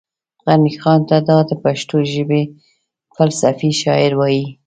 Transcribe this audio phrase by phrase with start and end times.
[0.47, 2.41] غني خان ته دا پښتو ژبې
[3.15, 4.45] فلسفي شاعر وايي